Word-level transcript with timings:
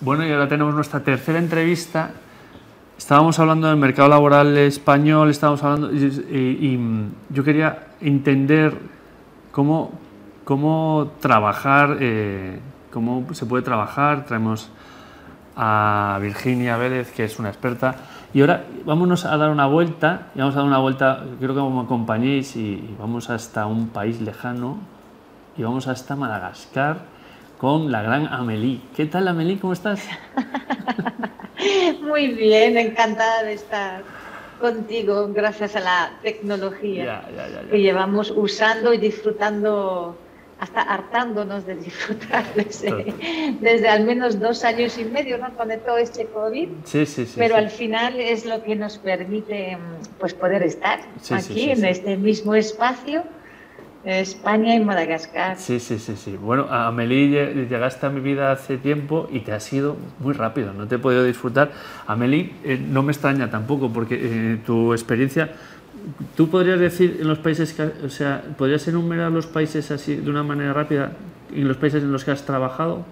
bueno, 0.00 0.24
y 0.24 0.30
ahora 0.30 0.48
tenemos 0.48 0.74
nuestra 0.74 1.00
tercera 1.00 1.38
entrevista. 1.38 2.10
Estábamos 2.96 3.38
hablando 3.38 3.68
del 3.68 3.76
mercado 3.76 4.08
laboral 4.08 4.56
español, 4.58 5.30
estábamos 5.30 5.62
hablando, 5.62 5.92
y, 5.92 6.78
yo 7.30 7.44
quería 7.44 7.88
entender 8.00 8.78
cómo, 9.50 9.92
cómo 10.44 11.12
trabajar, 11.20 11.96
eh, 12.00 12.60
cómo 12.92 13.26
se 13.32 13.46
puede 13.46 13.62
trabajar. 13.62 14.24
Traemos 14.24 14.70
a 15.56 16.18
Virginia 16.22 16.76
Vélez, 16.76 17.10
que 17.12 17.24
es 17.24 17.38
una 17.40 17.48
experta. 17.48 17.96
Y 18.32 18.40
ahora 18.40 18.64
vámonos 18.84 19.24
a 19.24 19.36
dar 19.36 19.50
una 19.50 19.66
vuelta, 19.66 20.28
y 20.34 20.38
vamos 20.38 20.54
a 20.54 20.58
dar 20.58 20.66
una 20.66 20.78
vuelta, 20.78 21.24
creo 21.40 21.54
que 21.54 21.74
me 21.74 21.80
acompañéis 21.80 22.54
y 22.56 22.94
vamos 23.00 23.30
hasta 23.30 23.66
un 23.66 23.88
país 23.88 24.20
lejano, 24.20 24.78
y 25.56 25.62
vamos 25.62 25.88
hasta 25.88 26.14
Madagascar 26.14 27.17
con 27.58 27.90
la 27.90 28.02
gran 28.02 28.26
Amelie. 28.28 28.80
¿Qué 28.96 29.06
tal 29.06 29.28
Amelie? 29.28 29.58
¿Cómo 29.58 29.72
estás? 29.72 30.00
Muy 32.00 32.28
bien, 32.28 32.78
encantada 32.78 33.42
de 33.42 33.54
estar 33.54 34.02
contigo 34.60 35.28
gracias 35.32 35.76
a 35.76 35.80
la 35.80 36.12
tecnología 36.22 37.22
que 37.70 37.80
llevamos 37.80 38.32
usando 38.34 38.92
y 38.92 38.98
disfrutando 38.98 40.16
hasta 40.60 40.82
hartándonos 40.82 41.66
de 41.66 41.76
disfrutar 41.76 42.44
desde, 42.54 43.88
al 43.88 44.04
menos 44.04 44.40
dos 44.40 44.64
años 44.64 44.98
y 44.98 45.04
medio, 45.04 45.38
¿no? 45.38 45.52
Con 45.56 45.68
todo 45.86 45.98
este 45.98 46.26
COVID. 46.26 46.68
Sí, 46.84 47.06
sí, 47.06 47.26
sí. 47.26 47.34
Pero 47.36 47.56
al 47.56 47.70
final 47.70 48.18
es 48.18 48.44
lo 48.44 48.62
que 48.62 48.74
nos 48.74 48.98
permite 48.98 49.78
pues, 50.18 50.34
poder 50.34 50.64
estar 50.64 51.00
aquí 51.30 51.70
en 51.70 51.84
este 51.84 52.16
mismo 52.16 52.56
espacio. 52.56 53.22
España 54.04 54.74
y 54.74 54.80
Madagascar. 54.80 55.56
Sí, 55.56 55.80
sí, 55.80 55.98
sí, 55.98 56.16
sí. 56.16 56.36
Bueno, 56.36 56.66
Amelie, 56.70 57.66
llegaste 57.68 58.06
a 58.06 58.10
mi 58.10 58.20
vida 58.20 58.52
hace 58.52 58.78
tiempo 58.78 59.28
y 59.30 59.40
te 59.40 59.52
ha 59.52 59.60
sido 59.60 59.96
muy 60.20 60.34
rápido, 60.34 60.72
no 60.72 60.86
te 60.86 60.96
he 60.96 60.98
podido 60.98 61.24
disfrutar. 61.24 61.72
Amelie, 62.06 62.52
eh, 62.64 62.78
no 62.78 63.02
me 63.02 63.12
extraña 63.12 63.50
tampoco, 63.50 63.92
porque 63.92 64.18
eh, 64.20 64.58
tu 64.64 64.92
experiencia 64.92 65.50
¿Tú 66.36 66.48
podrías 66.48 66.78
decir 66.78 67.18
en 67.20 67.28
los 67.28 67.38
países, 67.38 67.72
que, 67.72 67.82
o 67.82 68.08
sea, 68.08 68.42
podrías 68.56 68.86
enumerar 68.88 69.30
los 69.30 69.46
países 69.46 69.90
así 69.90 70.16
de 70.16 70.30
una 70.30 70.42
manera 70.42 70.72
rápida, 70.72 71.12
en 71.52 71.66
los 71.66 71.76
países 71.76 72.02
en 72.02 72.12
los 72.12 72.24
que 72.24 72.30
has 72.30 72.44
trabajado? 72.44 73.04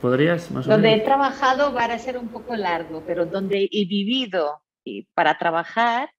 ¿Podrías 0.00 0.50
más 0.50 0.66
Donde 0.66 0.94
he 0.94 1.00
trabajado 1.00 1.72
va 1.72 1.84
a 1.84 1.98
ser 1.98 2.18
un 2.18 2.28
poco 2.28 2.56
largo, 2.56 3.04
pero 3.06 3.26
donde 3.26 3.68
he 3.70 3.84
vivido 3.84 4.62
y 4.84 5.06
para 5.14 5.38
trabajar, 5.38 6.10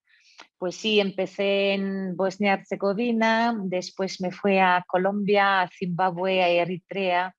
pues 0.57 0.75
sí, 0.75 0.99
empecé 0.99 1.73
en 1.73 2.15
Bosnia-Herzegovina, 2.15 3.55
después 3.63 4.21
me 4.21 4.31
fui 4.31 4.57
a 4.57 4.83
Colombia, 4.87 5.61
a 5.61 5.69
Zimbabue, 5.69 6.41
a 6.43 6.49
Eritrea, 6.49 7.35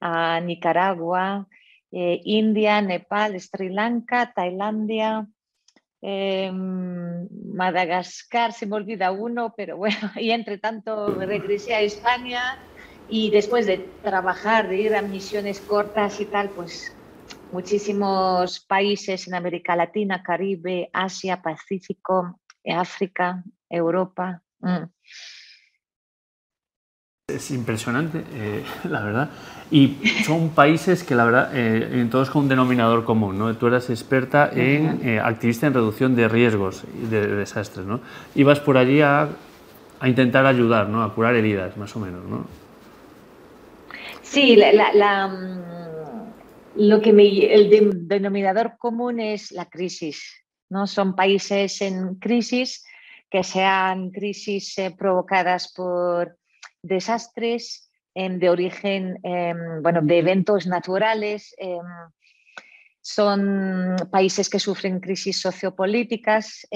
a 0.00 0.40
Nicaragua, 0.40 1.46
eh, 1.92 2.20
India, 2.24 2.82
Nepal, 2.82 3.40
Sri 3.40 3.70
Lanka, 3.70 4.32
Tailandia, 4.34 5.26
Em, 6.00 7.28
Madagascar, 7.54 8.52
se 8.52 8.66
me 8.66 8.76
olvida 8.76 9.10
uno, 9.10 9.52
pero 9.56 9.76
bueno, 9.76 9.96
y 10.16 10.30
entre 10.30 10.58
tanto 10.58 11.18
regresé 11.18 11.74
a 11.74 11.80
España 11.80 12.40
y 13.06 13.30
después 13.30 13.66
de 13.66 13.98
trabajar, 14.02 14.68
de 14.68 14.76
ir 14.76 14.94
a 14.94 15.02
misiones 15.02 15.64
cortas 15.66 16.20
y 16.20 16.26
tal, 16.30 16.52
pues 16.54 16.97
muchísimos 17.52 18.60
países 18.60 19.26
en 19.28 19.34
América 19.34 19.76
Latina, 19.76 20.22
Caribe, 20.22 20.90
Asia, 20.92 21.40
Pacífico, 21.42 22.40
África, 22.64 23.42
Europa. 23.68 24.42
Mm. 24.60 24.84
Es 27.28 27.50
impresionante, 27.50 28.24
eh, 28.32 28.64
la 28.88 29.02
verdad. 29.02 29.30
Y 29.70 29.98
son 30.24 30.48
países 30.50 31.04
que, 31.04 31.14
la 31.14 31.26
verdad, 31.26 31.50
eh, 31.54 32.00
en 32.00 32.08
todos 32.08 32.30
con 32.30 32.44
un 32.44 32.48
denominador 32.48 33.04
común. 33.04 33.38
¿no? 33.38 33.54
Tú 33.54 33.66
eras 33.66 33.90
experta 33.90 34.50
en 34.50 35.06
eh, 35.06 35.20
activista 35.20 35.66
en 35.66 35.74
reducción 35.74 36.16
de 36.16 36.26
riesgos 36.26 36.84
y 37.02 37.06
de, 37.06 37.26
desastres. 37.26 37.84
¿no? 37.84 38.00
Ibas 38.34 38.60
por 38.60 38.78
allí 38.78 39.02
a, 39.02 39.28
a, 40.00 40.08
intentar 40.08 40.46
ayudar, 40.46 40.88
¿no? 40.88 41.02
a 41.02 41.14
curar 41.14 41.34
heridas, 41.34 41.76
más 41.76 41.94
o 41.96 42.00
menos. 42.00 42.24
¿no? 42.24 42.46
Sí, 44.22 44.56
la, 44.56 45.28
mm, 45.28 45.77
lo 46.78 47.00
que 47.00 47.10
el 47.10 48.08
denominador 48.08 48.76
común 48.78 49.20
es 49.20 49.50
la 49.50 49.66
crisis. 49.66 50.44
¿no? 50.70 50.86
Son 50.86 51.16
países 51.16 51.80
en 51.82 52.14
crisis 52.16 52.84
que 53.28 53.42
sean 53.42 54.10
crisis 54.10 54.76
provocadas 54.96 55.72
por 55.72 56.38
desastres 56.82 57.90
em, 58.14 58.38
de 58.38 58.48
origen, 58.48 59.18
em, 59.22 59.82
bueno, 59.82 60.00
de 60.02 60.18
eventos 60.18 60.66
naturales. 60.66 61.54
Em, 61.58 61.84
son 63.00 63.96
países 64.10 64.48
que 64.48 64.58
sufren 64.58 65.00
crisis 65.00 65.40
sociopolíticas. 65.40 66.66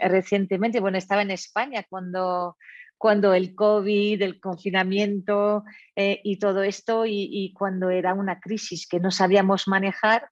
recientemente, 0.00 0.80
bueno, 0.80 0.98
estaba 0.98 1.22
en 1.22 1.32
España 1.32 1.84
cuando, 1.88 2.56
cuando 2.98 3.34
el 3.34 3.54
COVID, 3.54 4.22
el 4.22 4.40
confinamiento 4.40 5.64
eh, 5.96 6.20
y 6.24 6.38
todo 6.38 6.62
esto, 6.62 7.04
y, 7.06 7.52
cuando 7.56 7.90
era 7.90 8.14
una 8.14 8.40
crisis 8.40 8.86
que 8.86 9.00
no 9.00 9.10
sabíamos 9.10 9.68
manejar, 9.68 10.28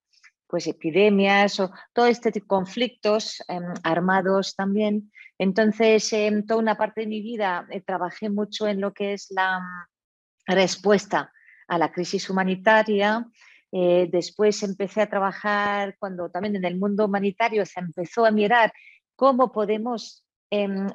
pues 0.46 0.66
epidemias 0.66 1.58
o 1.60 1.70
todo 1.92 2.06
este 2.06 2.30
tipo 2.30 2.44
de 2.44 2.48
conflictos 2.48 3.42
armados 3.82 4.54
también, 4.54 5.10
entonces, 5.42 6.12
en 6.12 6.46
toda 6.46 6.60
una 6.60 6.76
parte 6.76 7.00
de 7.00 7.08
mi 7.08 7.20
vida 7.20 7.66
eh, 7.68 7.80
trabajé 7.80 8.30
mucho 8.30 8.68
en 8.68 8.80
lo 8.80 8.92
que 8.92 9.14
es 9.14 9.26
la 9.30 9.58
mm, 9.58 10.52
respuesta 10.54 11.32
a 11.66 11.78
la 11.78 11.90
crisis 11.90 12.30
humanitaria. 12.30 13.26
Eh, 13.72 14.08
después 14.12 14.62
empecé 14.62 15.00
a 15.02 15.10
trabajar 15.10 15.96
cuando 15.98 16.30
también 16.30 16.54
en 16.54 16.64
el 16.64 16.78
mundo 16.78 17.06
humanitario 17.06 17.66
se 17.66 17.80
empezó 17.80 18.24
a 18.24 18.30
mirar 18.30 18.72
cómo 19.16 19.50
podemos 19.50 20.24
em, 20.30 20.31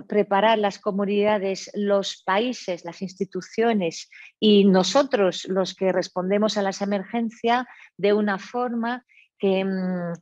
preparar 0.08 0.60
las 0.60 0.78
comunidades, 0.78 1.72
los 1.74 2.22
países, 2.24 2.86
las 2.86 3.02
instituciones 3.02 4.08
y 4.40 4.66
nosotros 4.66 5.46
los 5.50 5.74
que 5.74 5.92
respondemos 5.92 6.58
a 6.58 6.62
las 6.62 6.82
emergencias 6.82 7.66
de 7.98 8.14
una 8.14 8.38
forma 8.38 9.04
que 9.40 9.66
mm, 9.66 10.14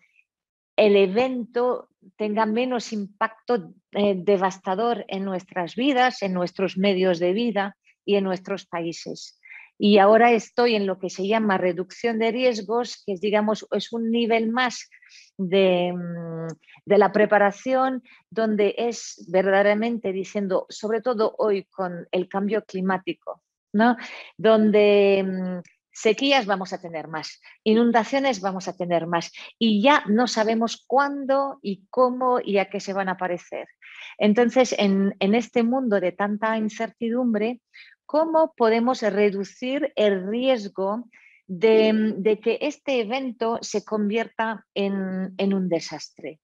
el 0.78 0.96
evento 0.96 1.90
tenga 2.16 2.46
menos 2.46 2.94
impacto 2.94 3.74
eh, 3.92 4.16
devastador 4.18 5.04
en 5.10 5.26
nuestras 5.26 5.76
vidas, 5.76 6.22
en 6.22 6.34
nuestros 6.34 6.78
medios 6.78 7.20
de 7.20 7.34
vida 7.34 7.76
y 8.06 8.16
en 8.16 8.24
nuestros 8.24 8.66
países. 8.66 9.42
Y 9.78 9.98
ahora 9.98 10.32
estoy 10.32 10.76
en 10.76 10.88
lo 10.88 11.00
que 11.00 11.10
se 11.10 11.28
llama 11.28 11.58
reducción 11.58 12.20
de 12.20 12.32
riesgos, 12.32 13.04
que 13.06 13.14
es, 13.14 13.22
digamos, 13.22 13.68
es 13.72 13.92
un 13.92 14.10
nivel 14.12 14.50
más 14.52 14.90
de, 15.38 15.94
mm, 15.94 16.48
de 16.86 16.98
la 16.98 17.12
preparación, 17.12 18.04
donde 18.30 18.76
es 18.78 19.26
verdaderamente 19.28 20.14
diciendo, 20.14 20.66
sobre 20.70 21.02
todo 21.02 21.36
hoy 21.38 21.66
con 21.66 22.08
el 22.12 22.30
cambio 22.30 22.64
climático, 22.64 23.42
¿no? 23.74 23.98
donde 24.38 25.24
mm, 25.26 25.60
Sequías 25.98 26.46
vamos 26.46 26.74
a 26.74 26.82
tener 26.82 27.08
más, 27.08 27.42
inundaciones 27.64 28.42
vamos 28.42 28.68
a 28.68 28.76
tener 28.76 29.08
más 29.08 29.32
y 29.58 29.82
ya 29.82 30.04
no 30.08 30.28
sabemos 30.28 30.84
cuándo 30.86 31.58
y 31.62 31.86
cómo 31.90 32.42
y 32.44 32.58
a 32.58 32.70
qué 32.70 32.82
se 32.82 32.92
van 32.92 33.08
a 33.08 33.14
aparecer. 33.14 33.70
Entonces, 34.18 34.76
en, 34.78 35.16
este 35.22 35.64
mundo 35.64 36.02
de 36.02 36.12
tanta 36.12 36.58
incertidumbre, 36.58 37.62
¿cómo 38.06 38.54
podemos 38.56 39.02
reducir 39.02 39.92
el 39.96 40.28
riesgo 40.28 41.10
de, 41.48 42.40
que 42.42 42.58
este 42.62 43.02
evento 43.02 43.60
se 43.62 43.84
convierta 43.84 44.66
en, 44.74 45.36
un 45.38 45.70
desastre 45.70 46.40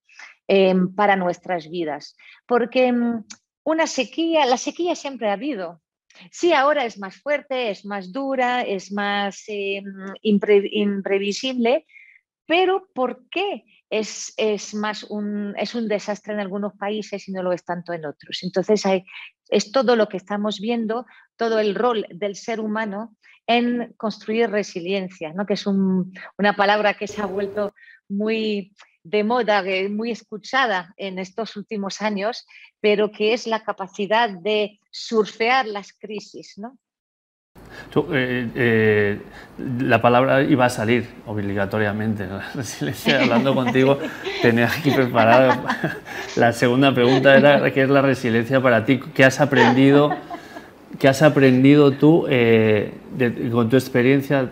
em, 0.48 0.94
para 0.94 1.16
nuestras 1.16 1.70
vidas? 1.70 2.16
Porque 2.46 2.88
em, 2.88 3.24
una 3.64 3.88
sequía, 3.88 4.46
la 4.46 4.58
sequía 4.58 4.96
siempre 4.96 5.30
ha 5.30 5.34
habido, 5.34 5.82
Sí, 6.30 6.54
ahora 6.54 6.86
es 6.86 7.00
más 7.00 7.16
fuerte, 7.18 7.70
es 7.70 7.86
más 7.86 8.12
dura, 8.12 8.62
es 8.62 8.92
más 8.92 9.44
eh, 9.48 9.82
imprevisible, 10.22 11.86
pero 12.46 12.88
¿por 12.94 13.28
qué 13.30 13.64
es, 13.90 14.34
más 14.74 15.04
un, 15.04 15.54
es 15.58 15.76
un 15.76 15.88
desastre 15.88 16.34
en 16.34 16.40
algunos 16.40 16.74
países 16.74 17.28
y 17.28 17.32
no 17.32 17.44
lo 17.44 17.54
es 17.54 17.64
tanto 17.64 17.94
en 17.94 18.06
otros? 18.06 18.40
Entonces, 18.44 18.84
es 19.52 19.72
todo 19.72 19.96
lo 19.96 20.08
que 20.08 20.18
estamos 20.18 20.60
viendo, 20.60 21.06
todo 21.36 21.60
el 21.60 21.76
rol 21.76 22.08
del 22.10 22.36
ser 22.36 22.60
humano 22.60 23.16
en 23.46 23.94
construir 23.98 24.50
resiliencia, 24.50 25.34
¿no? 25.34 25.46
que 25.46 25.54
es 25.54 25.68
una 25.68 26.56
palabra 26.56 26.96
que 26.96 27.08
se 27.08 27.22
ha 27.22 27.26
vuelto 27.26 27.76
muy 28.08 28.74
de 29.04 29.24
moda, 29.24 29.64
muy 29.90 30.12
escuchada 30.12 30.94
en 30.96 31.20
estos 31.20 31.56
últimos 31.58 32.02
años, 32.02 32.46
pero 32.80 33.12
que 33.12 33.34
es 33.34 33.46
la 33.46 33.64
capacidad 33.64 34.30
de 34.30 34.80
surfear 34.92 35.66
las 35.68 35.94
crisis, 35.94 36.54
¿no? 36.58 36.78
Eh, 38.14 38.48
eh, 38.56 39.20
la 39.80 40.02
palabra 40.02 40.42
iba 40.42 40.66
a 40.66 40.70
salir 40.70 41.08
obligatoriamente. 41.26 42.26
hablando 43.22 43.54
contigo, 43.54 44.00
tenía 44.42 44.66
aquí 44.66 44.92
preparado. 44.92 45.54
La 46.36 46.54
segunda 46.54 46.94
pregunta 46.94 47.36
era: 47.36 47.72
¿qué 47.72 47.84
es 47.84 47.90
la 47.90 48.02
resiliencia 48.02 48.62
para 48.62 48.86
ti? 48.86 49.00
¿Qué 49.14 49.24
has 49.24 49.42
aprendido, 49.42 50.16
qué 51.00 51.08
has 51.08 51.22
aprendido 51.22 51.92
tú 51.92 52.26
eh, 52.30 52.94
con 53.52 53.70
tu 53.70 53.76
experiencia 53.76 54.50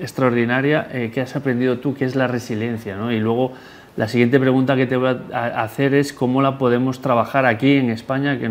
extraordinaria. 0.00 0.88
¿Qué 1.12 1.20
has 1.20 1.36
aprendido 1.36 1.78
tú? 1.78 1.94
¿Qué 1.94 2.04
es 2.04 2.16
la 2.16 2.26
resiliencia? 2.26 2.96
Y 3.12 3.18
luego 3.18 3.52
la 3.96 4.08
siguiente 4.08 4.38
pregunta 4.38 4.76
que 4.76 4.86
te 4.86 4.96
voy 4.96 5.16
a 5.32 5.62
hacer 5.62 5.94
es 5.94 6.12
cómo 6.12 6.42
la 6.42 6.58
podemos 6.58 7.00
trabajar 7.00 7.46
aquí 7.46 7.76
en 7.76 7.88
España, 7.88 8.38
que, 8.38 8.50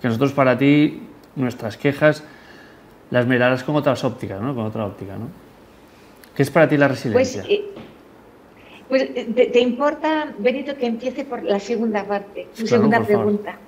que 0.00 0.08
nosotros 0.08 0.32
para 0.32 0.56
ti, 0.56 1.02
nuestras 1.36 1.76
quejas, 1.76 2.24
las 3.10 3.26
mirarás 3.26 3.64
con 3.64 3.76
otras 3.76 4.02
ópticas, 4.04 4.40
¿no? 4.40 4.54
Con 4.54 4.66
otra 4.66 4.86
óptica, 4.86 5.16
¿no? 5.16 5.28
¿Qué 6.34 6.42
es 6.42 6.50
para 6.50 6.68
ti 6.68 6.76
la 6.76 6.88
resiliencia? 6.88 7.42
Pues, 7.42 7.52
eh, 7.52 7.64
pues 8.88 9.02
eh, 9.02 9.50
te, 9.52 9.60
importa, 9.60 10.32
Benito, 10.38 10.76
que 10.76 10.86
empiece 10.86 11.24
por 11.24 11.42
la 11.42 11.60
segunda 11.60 12.04
parte, 12.04 12.48
tu 12.56 12.66
segunda 12.66 13.00
pregunta? 13.02 13.58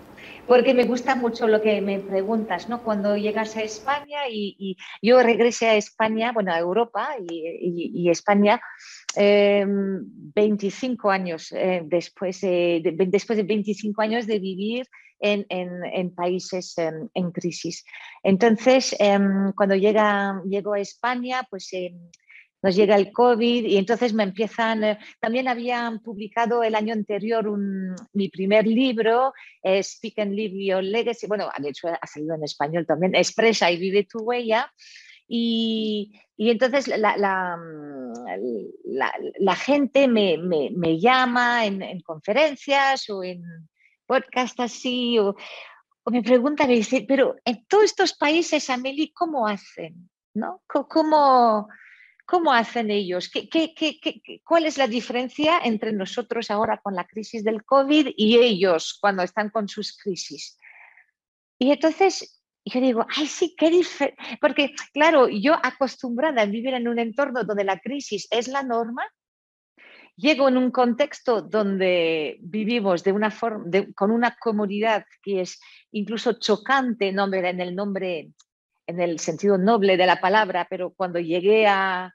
Porque 0.47 0.75
me 0.75 0.85
gusta 0.85 1.15
mucho 1.15 1.47
lo 1.47 1.61
que 1.61 1.81
me 1.81 1.99
preguntas, 2.01 2.69
¿no? 2.69 2.83
Cuando 2.83 3.17
llegas 3.17 3.57
a 3.57 3.63
España 3.63 4.29
y, 4.29 4.77
yo 5.01 5.23
regresé 5.23 5.69
a 5.69 5.77
España, 5.77 6.33
bueno, 6.33 6.53
a 6.53 6.59
Europa 6.59 7.11
y, 7.29 8.09
España, 8.11 8.61
25 9.15 11.09
em, 11.09 11.21
años 11.21 11.53
eh, 11.53 11.83
después, 11.85 12.41
de, 12.41 12.95
después 13.09 13.37
de 13.37 13.43
25 13.43 14.03
años 14.03 14.27
de 14.27 14.39
vivir 14.39 14.87
en, 15.21 16.15
países 16.15 16.75
en, 16.79 17.31
crisis. 17.33 17.85
Entonces, 18.23 18.97
em, 18.99 19.53
cuando 19.53 19.75
llega, 19.75 20.41
llego 20.47 20.73
a 20.73 20.81
España, 20.81 21.47
pues 21.51 21.69
em, 21.73 21.99
nos 22.63 22.77
llega 22.77 22.97
el 22.97 23.11
COVID 23.13 23.65
y 23.65 23.77
entonces 23.77 24.13
me 24.13 24.23
empiezan, 24.23 24.85
eh, 24.85 24.99
también 25.19 25.49
habían 25.49 26.01
publicado 26.01 26.63
el 26.63 26.75
año 26.75 26.93
anterior 26.93 27.51
mi 28.13 28.29
primer 28.29 28.67
libro, 28.67 29.33
eh, 29.63 29.83
Speak 29.83 30.19
and 30.19 30.33
Live 30.33 30.65
Your 30.65 30.83
Legacy, 30.83 31.27
bueno, 31.27 31.49
de 31.59 31.69
hecho 31.69 31.89
ha 31.89 32.07
salido 32.07 32.35
en 32.35 32.45
español 32.45 32.87
también, 32.87 33.15
Expresa 33.15 33.71
y 33.71 33.79
vive 33.79 34.05
tu 34.05 34.21
huella. 34.21 34.71
Y, 35.33 36.11
entonces 36.37 36.89
la, 36.89 37.17
la, 37.17 37.57
gente 39.55 40.09
me, 40.09 40.99
llama 40.99 41.67
en, 41.67 42.01
conferencias 42.01 43.09
o 43.11 43.23
en 43.23 43.45
podcasts 44.07 44.59
así, 44.59 45.21
o, 45.21 45.37
me 46.07 46.23
preguntan, 46.23 46.67
me 46.67 46.75
dice, 46.75 47.05
pero 47.07 47.37
en 47.45 47.65
todos 47.67 47.85
estos 47.85 48.15
países, 48.15 48.69
Amelie, 48.71 49.13
¿cómo 49.15 49.47
hacen? 49.47 50.11
¿No? 50.35 50.63
¿Cómo, 50.67 51.69
¿Cómo 52.27 52.53
hacen 52.53 52.91
ellos? 52.91 53.31
¿Qué, 53.31 53.49
qué, 53.49 53.73
qué, 53.73 54.43
cuál 54.45 54.67
es 54.67 54.79
la 54.79 54.89
diferencia 54.89 55.61
entre 55.63 55.93
nosotros 55.93 56.51
ahora 56.51 56.81
con 56.83 56.97
la 56.97 57.07
crisis 57.07 57.45
del 57.45 57.65
COVID 57.65 58.09
y 58.17 58.39
ellos 58.39 58.99
cuando 59.01 59.23
están 59.23 59.51
con 59.51 59.69
sus 59.69 59.97
crisis? 59.97 60.59
Y 61.57 61.71
entonces 61.71 62.40
yo 62.65 62.81
digo, 62.81 63.07
ay, 63.17 63.27
sí, 63.27 63.55
qué 63.57 63.71
diferente. 63.71 64.21
Porque, 64.41 64.73
claro, 64.93 65.29
yo 65.29 65.55
acostumbrada 65.55 66.43
a 66.43 66.47
vivir 66.47 66.75
en 66.75 66.89
un 66.89 66.99
entorno 66.99 67.45
donde 67.45 67.65
la 67.65 67.79
crisis 67.79 68.29
es 68.31 68.49
la 68.49 68.63
norma, 68.63 69.03
llego 70.17 70.49
en 70.49 70.57
un 70.57 70.71
contexto 70.71 71.41
donde 71.43 72.39
vivimos 72.41 73.03
de 73.03 73.13
una 73.13 73.31
forma, 73.31 73.65
con 73.95 74.11
una 74.11 74.37
comunidad 74.37 75.05
que 75.23 75.41
es 75.41 75.61
incluso 75.93 76.35
chocante 76.35 77.13
nombre, 77.13 77.49
en 77.49 77.61
el 77.61 77.75
nombre, 77.75 78.31
en 78.87 79.01
el 79.01 79.19
sentido 79.19 79.57
noble 79.57 79.97
de 79.97 80.07
la 80.07 80.21
palabra, 80.21 80.67
pero 80.69 80.93
cuando 80.93 81.19
llegué 81.19 81.67
a, 81.67 82.15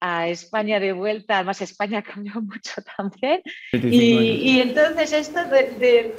a 0.00 0.28
España 0.28 0.80
de 0.80 0.92
vuelta, 0.92 1.36
además 1.36 1.60
España 1.60 2.02
cambió 2.14 2.40
mucho 2.40 2.82
también. 2.96 3.42
Y, 3.72 4.60
entonces 4.60 5.12
esto 5.12 5.44
de, 5.44 6.14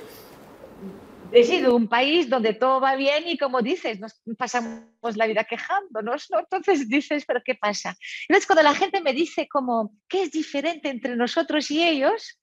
he 1.32 1.44
sido 1.44 1.76
un 1.76 1.88
país 1.88 2.30
donde 2.30 2.54
todo 2.54 2.80
va 2.82 2.96
bien 2.96 3.28
y 3.28 3.38
como 3.38 3.62
dices, 3.62 4.00
nos 4.00 4.22
pasamos 4.38 5.16
la 5.16 5.28
vida 5.28 5.44
quejándonos, 5.44 6.30
¿no? 6.30 6.40
Entonces 6.40 6.88
dices, 6.90 7.26
pero 7.26 7.42
¿qué 7.44 7.56
pasa? 7.56 7.96
Entonces 8.28 8.48
cuando 8.48 8.64
la 8.64 8.76
gente 8.76 9.02
me 9.02 9.14
dice 9.14 9.48
como, 9.48 9.94
¿qué 10.08 10.24
es 10.24 10.32
diferente 10.32 10.90
entre 10.90 11.16
nosotros 11.16 11.70
y 11.72 11.84
ellos? 11.84 12.40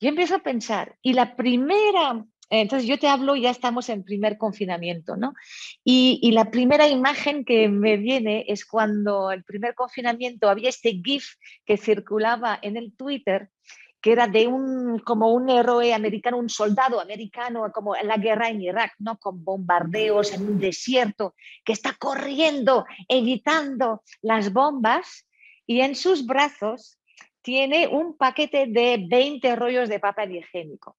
Yo 0.00 0.08
empiezo 0.08 0.36
a 0.36 0.42
pensar, 0.42 0.96
y 1.02 1.12
la 1.12 1.36
primera 1.36 2.24
entonces 2.50 2.88
yo 2.88 2.98
te 2.98 3.06
hablo, 3.06 3.36
ya 3.36 3.50
estamos 3.50 3.88
en 3.88 4.02
primer 4.02 4.36
confinamiento, 4.36 5.16
¿no? 5.16 5.34
Y, 5.84 6.32
la 6.32 6.50
primera 6.50 6.88
imagen 6.88 7.44
que 7.44 7.68
me 7.68 7.96
viene 7.96 8.44
es 8.48 8.66
cuando 8.66 9.30
el 9.30 9.44
primer 9.44 9.74
confinamiento 9.74 10.48
había 10.48 10.68
este 10.68 11.00
GIF 11.04 11.34
que 11.64 11.76
circulaba 11.76 12.58
en 12.60 12.76
el 12.76 12.92
Twitter 12.96 13.50
que 14.00 14.12
era 14.12 14.26
de 14.26 14.46
un 14.46 14.98
como 15.00 15.32
un 15.32 15.50
héroe 15.50 15.92
americano, 15.92 16.38
un 16.38 16.48
soldado 16.48 17.00
americano, 17.00 17.70
como 17.72 17.94
en 17.96 18.08
la 18.08 18.16
guerra 18.16 18.48
en 18.48 18.62
Irak, 18.62 18.94
¿no? 18.98 19.18
Con 19.18 19.44
bombardeos 19.44 20.32
en 20.32 20.46
un 20.46 20.58
desierto, 20.58 21.34
que 21.64 21.72
está 21.72 21.94
corriendo, 21.98 22.86
evitando 23.08 24.02
las 24.22 24.52
bombas, 24.52 25.26
y 25.66 25.80
en 25.80 25.94
sus 25.94 26.26
brazos 26.26 26.98
tiene 27.42 27.88
un 27.88 28.16
paquete 28.16 28.66
de 28.66 29.04
20 29.08 29.56
rollos 29.56 29.88
de 29.88 30.00
papel 30.00 30.36
higiénico. 30.36 30.96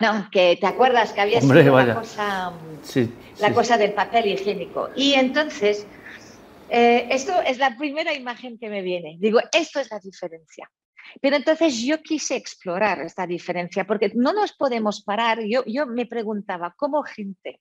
No, 0.00 0.28
que 0.30 0.56
te 0.60 0.66
acuerdas 0.66 1.12
que 1.12 1.20
había 1.20 1.40
sido 1.40 1.54
la, 1.54 1.94
cosa, 1.94 2.52
la 3.38 3.54
cosa 3.54 3.78
del 3.78 3.92
papel 3.92 4.26
higiénico. 4.26 4.90
Y 4.96 5.14
entonces, 5.14 5.86
eh, 6.68 7.06
esto 7.10 7.40
es 7.42 7.58
la 7.58 7.76
primera 7.76 8.12
imagen 8.12 8.58
que 8.58 8.68
me 8.68 8.82
viene. 8.82 9.16
Digo, 9.20 9.40
esto 9.52 9.80
es 9.80 9.90
la 9.90 10.00
diferencia. 10.00 10.68
Pero 11.20 11.36
entonces 11.36 11.80
yo 11.82 12.02
quise 12.02 12.36
explorar 12.36 13.00
esta 13.00 13.26
diferencia 13.26 13.86
porque 13.86 14.12
no 14.14 14.32
nos 14.32 14.52
podemos 14.52 15.02
parar. 15.02 15.40
Yo, 15.44 15.64
yo 15.66 15.86
me 15.86 16.06
preguntaba, 16.06 16.74
¿cómo 16.76 17.02
gente 17.02 17.60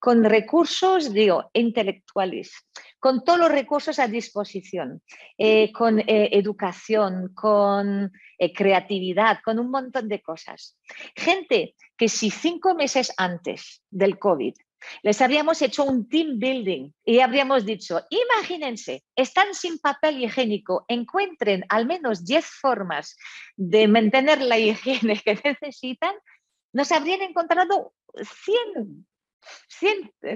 con 0.00 0.24
recursos, 0.24 1.12
digo, 1.12 1.50
intelectuales, 1.52 2.52
con 2.98 3.22
todos 3.22 3.38
los 3.38 3.52
recursos 3.52 3.98
a 3.98 4.08
disposición, 4.08 5.02
eh, 5.36 5.70
con 5.72 6.00
eh, 6.00 6.30
educación, 6.32 7.32
con 7.34 8.10
eh, 8.38 8.52
creatividad, 8.52 9.40
con 9.44 9.58
un 9.58 9.70
montón 9.70 10.08
de 10.08 10.22
cosas. 10.22 10.78
Gente 11.14 11.74
que 11.98 12.08
si 12.08 12.30
cinco 12.30 12.74
meses 12.74 13.12
antes 13.18 13.82
del 13.90 14.18
COVID 14.18 14.54
les 15.02 15.20
habíamos 15.20 15.60
hecho 15.62 15.84
un 15.84 16.08
team 16.08 16.38
building 16.38 16.90
y 17.04 17.20
habríamos 17.20 17.64
dicho, 17.64 18.00
imagínense, 18.10 19.04
están 19.16 19.54
sin 19.54 19.78
papel 19.78 20.22
higiénico, 20.22 20.84
encuentren 20.88 21.64
al 21.68 21.86
menos 21.86 22.24
10 22.24 22.46
formas 22.46 23.16
de 23.56 23.88
mantener 23.88 24.40
la 24.42 24.58
higiene 24.58 25.20
que 25.24 25.38
necesitan, 25.44 26.14
nos 26.72 26.92
habrían 26.92 27.22
encontrado 27.22 27.92
100 28.14 29.06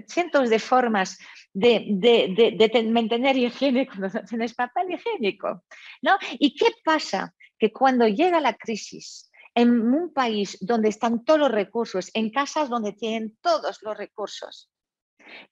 cientos 0.07 0.51
de 0.51 0.59
formas 0.59 1.19
de, 1.53 1.87
de, 1.91 2.83
mantener 2.91 3.37
higiene 3.37 3.87
cuando 3.89 4.09
no 4.09 4.25
tienes 4.25 4.55
papel 4.55 4.93
higiénico. 4.93 5.65
¿no? 6.03 6.17
¿Y 6.39 6.55
qué 6.55 6.67
pasa? 6.85 7.35
Que 7.59 7.73
cuando 7.73 8.09
llega 8.09 8.41
la 8.41 8.55
crisis, 8.55 9.31
en 9.55 9.71
un 9.95 10.13
país 10.13 10.59
donde 10.61 10.89
están 10.89 11.25
todos 11.25 11.41
los 11.41 11.51
recursos, 11.51 12.11
en 12.15 12.31
casas 12.31 12.69
donde 12.69 12.93
tienen 12.93 13.37
todos 13.41 13.79
los 13.83 13.97
recursos, 13.97 14.71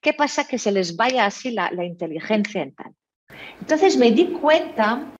¿qué 0.01 0.13
pasa? 0.13 0.47
Que 0.47 0.59
se 0.59 0.73
les 0.73 0.97
vaya 0.97 1.27
así 1.27 1.53
la, 1.53 1.71
inteligencia 1.85 2.63
en 2.63 2.75
tal. 2.75 2.95
Entonces 3.61 3.97
me 3.97 4.11
di 4.11 4.33
cuenta 4.33 5.13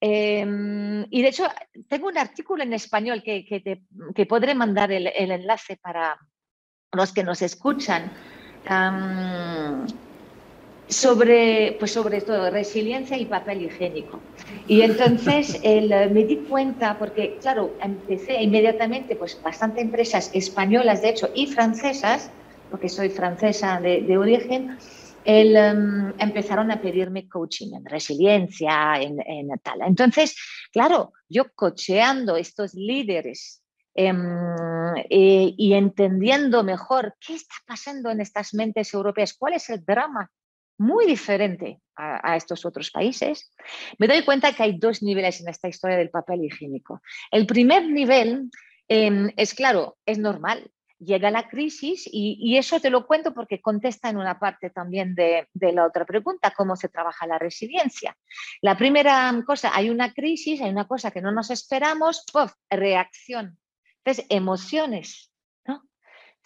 em, 0.00 1.06
y 1.10 1.22
de 1.22 1.28
hecho, 1.28 1.46
tengo 1.88 2.08
un 2.08 2.18
artículo 2.18 2.62
en 2.62 2.72
español 2.72 3.22
que, 3.22 3.44
que, 3.44 4.26
podré 4.26 4.54
mandar 4.54 4.90
el, 4.92 5.06
enlace 5.06 5.76
para, 5.76 6.18
los 6.92 7.12
que 7.12 7.24
nos 7.24 7.40
escuchan, 7.42 8.10
sobre, 10.88 11.76
pues 11.78 11.92
sobre 11.92 12.20
todo 12.20 12.50
resiliencia 12.50 13.16
y 13.16 13.26
papel 13.26 13.62
higiénico. 13.62 14.20
Y 14.68 14.82
entonces 14.82 15.60
me 15.64 16.24
di 16.24 16.36
cuenta, 16.48 16.98
porque 16.98 17.38
claro, 17.40 17.74
empecé 17.80 18.42
inmediatamente, 18.42 19.16
pues 19.16 19.40
bastante 19.42 19.80
empresas 19.80 20.30
españolas, 20.34 21.02
de 21.02 21.10
hecho, 21.10 21.30
y 21.34 21.46
francesas, 21.46 22.30
porque 22.70 22.88
soy 22.88 23.08
francesa 23.08 23.80
de, 23.80 24.18
origen, 24.18 24.76
el, 25.24 25.56
empezaron 26.18 26.70
a 26.70 26.80
pedirme 26.80 27.28
coaching 27.28 27.74
en 27.74 27.84
resiliencia, 27.84 28.94
en, 29.00 29.20
en, 29.26 29.48
tal. 29.62 29.80
Entonces, 29.86 30.36
claro, 30.72 31.12
yo 31.28 31.44
cocheando 31.54 32.36
estos 32.36 32.74
líderes 32.74 33.62
Em, 33.96 34.96
eh, 35.08 35.54
y 35.56 35.74
entendiendo 35.74 36.64
mejor 36.64 37.14
qué 37.24 37.34
está 37.34 37.54
pasando 37.64 38.10
en 38.10 38.20
estas 38.20 38.52
mentes 38.52 38.92
europeas, 38.92 39.34
cuál 39.34 39.54
es 39.54 39.70
el 39.70 39.84
drama 39.84 40.32
muy 40.78 41.06
diferente 41.06 41.80
a, 41.96 42.36
estos 42.36 42.64
otros 42.66 42.90
países, 42.90 43.52
me 43.98 44.08
doy 44.08 44.24
cuenta 44.24 44.52
que 44.52 44.64
hay 44.64 44.78
dos 44.78 45.02
niveles 45.02 45.40
en 45.40 45.48
esta 45.48 45.68
historia 45.68 45.96
del 45.96 46.10
papel 46.10 46.44
higiénico. 46.44 47.00
El 47.30 47.46
primer 47.46 47.88
nivel 47.88 48.50
em, 48.88 49.30
es 49.36 49.54
claro, 49.54 49.96
es 50.04 50.18
normal. 50.18 50.70
Llega 50.98 51.30
la 51.30 51.48
crisis 51.48 52.08
y, 52.10 52.56
eso 52.56 52.80
te 52.80 52.90
lo 52.90 53.06
cuento 53.06 53.34
porque 53.34 53.60
contesta 53.60 54.08
en 54.08 54.16
una 54.16 54.38
parte 54.38 54.70
también 54.70 55.14
de, 55.14 55.46
la 55.52 55.86
otra 55.86 56.04
pregunta, 56.04 56.52
cómo 56.56 56.76
se 56.76 56.88
trabaja 56.88 57.26
la 57.26 57.38
resiliencia. 57.38 58.16
La 58.62 58.76
primera 58.76 59.32
cosa, 59.46 59.70
hay 59.74 59.90
una 59.90 60.12
crisis, 60.12 60.60
hay 60.60 60.70
una 60.70 60.86
cosa 60.88 61.10
que 61.10 61.20
no 61.20 61.30
nos 61.30 61.50
esperamos, 61.50 62.24
¡puff! 62.32 62.52
reacción 62.70 63.58
entonces, 64.04 64.26
emociones. 64.28 65.32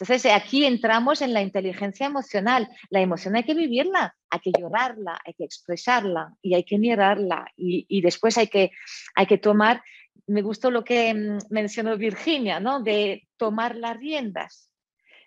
Entonces, 0.00 0.30
aquí 0.32 0.64
entramos 0.64 1.22
en 1.22 1.32
la 1.32 1.42
inteligencia 1.42 2.06
emocional. 2.06 2.68
La 2.88 3.00
emoción 3.00 3.34
hay 3.34 3.42
que 3.42 3.54
vivirla, 3.54 4.14
hay 4.30 4.38
que 4.38 4.52
llorarla, 4.56 5.20
hay 5.24 5.34
que 5.34 5.42
expresarla 5.42 6.34
y 6.40 6.54
hay 6.54 6.62
que 6.62 6.78
mirarla. 6.78 7.50
Y, 7.56 8.00
después 8.00 8.38
hay 8.38 8.46
que, 8.46 8.70
hay 9.16 9.26
que 9.26 9.38
tomar, 9.38 9.82
me 10.28 10.42
gustó 10.42 10.70
lo 10.70 10.84
que 10.84 11.12
mm, 11.12 11.38
mencionó 11.50 11.96
Virginia, 11.96 12.60
¿no? 12.60 12.80
De 12.80 13.26
tomar 13.36 13.74
las 13.74 13.96
riendas. 13.96 14.70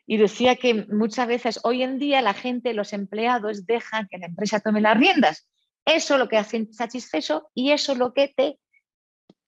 Y 0.08 0.16
decía 0.16 0.56
que 0.56 0.86
muchas 0.86 1.28
veces 1.28 1.60
hoy 1.64 1.84
en 1.84 2.00
día 2.00 2.22
la 2.22 2.34
gente, 2.34 2.74
los 2.74 2.94
empleados, 2.94 3.66
dejan 3.66 4.08
que 4.10 4.20
la 4.20 4.28
empresa 4.28 4.62
tome 4.62 4.80
las 4.80 4.98
riendas. 4.98 5.50
Eso 5.84 6.14
es 6.14 6.20
lo 6.20 6.30
que 6.30 6.38
hace 6.38 6.66
satisfecho 6.72 7.50
y 7.54 7.72
eso 7.72 7.92
es 7.92 7.98
lo 7.98 8.14
que 8.14 8.30
te 8.30 8.58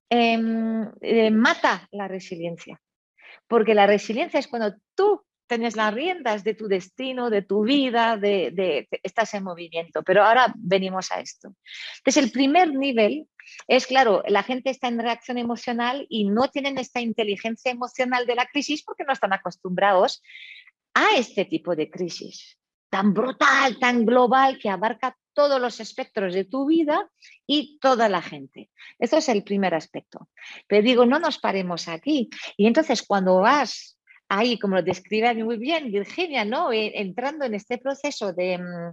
em, 0.10 0.92
eh, 1.00 1.32
mata 1.32 1.88
la 1.92 2.10
resiliencia. 2.10 2.83
Porque 3.54 3.76
la 3.76 3.86
resiliencia 3.86 4.40
es 4.40 4.48
cuando 4.48 4.74
tú 4.96 5.22
tienes 5.46 5.76
las 5.76 5.94
riendas 5.94 6.44
de 6.44 6.56
tu 6.56 6.68
destino, 6.68 7.30
de 7.30 7.44
tu 7.44 7.64
vida, 7.64 8.18
de, 8.18 8.88
estás 9.04 9.32
en 9.36 9.44
movimiento. 9.44 10.02
Pero 10.02 10.24
ahora 10.24 10.52
venimos 10.58 11.12
a 11.12 11.20
esto. 11.20 11.54
Entonces, 11.98 12.24
el 12.24 12.32
primer 12.32 12.74
nivel 12.74 13.28
es, 13.68 13.86
claro, 13.86 14.24
la 14.28 14.42
gente 14.42 14.72
está 14.72 14.88
en 14.88 14.98
reacción 14.98 15.38
emocional 15.38 16.08
y 16.10 16.26
no 16.32 16.50
tienen 16.50 16.80
esta 16.80 17.00
inteligencia 17.00 17.72
emocional 17.72 18.26
de 18.26 18.34
la 18.34 18.48
crisis 18.48 18.82
porque 18.84 19.04
no 19.04 19.14
están 19.14 19.34
acostumbrados 19.34 20.24
a 20.96 21.16
este 21.16 21.46
tipo 21.46 21.76
de 21.76 21.92
crisis 21.92 22.58
tan 22.90 23.14
brutal, 23.14 23.78
tan 23.80 24.04
global, 24.04 24.58
que 24.58 24.70
abarca 24.70 25.16
todos 25.34 25.60
los 25.60 25.80
espectros 25.80 26.34
de 26.34 26.46
tu 26.46 26.66
vida 26.66 27.10
y 27.46 27.78
toda 27.80 28.10
la 28.10 28.22
gente. 28.22 28.70
Eso 29.00 29.18
es 29.18 29.30
el 29.30 29.44
primer 29.44 29.74
aspecto. 29.74 30.30
Pero 30.68 30.84
digo, 30.84 31.06
no 31.06 31.20
nos 31.20 31.40
paremos 31.40 31.88
aquí. 31.88 32.30
Y 32.58 32.68
entonces 32.68 33.04
cuando 33.04 33.40
vas 33.42 33.98
ahí, 34.30 34.58
como 34.58 34.76
lo 34.76 34.84
describe 34.84 35.44
muy 35.44 35.58
bien 35.58 35.92
Virginia, 35.92 36.46
¿no? 36.46 36.72
E, 36.72 37.00
entrando 37.00 37.46
en 37.46 37.54
este 37.54 37.78
proceso 37.78 38.34
de, 38.34 38.58
mm, 38.58 38.90